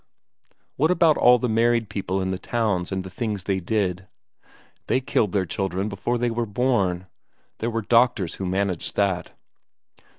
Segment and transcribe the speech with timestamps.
[0.77, 4.07] What about all the married people in the towns and the things they did?
[4.87, 7.05] They killed their children before they were born
[7.59, 9.33] there were doctors who managed that.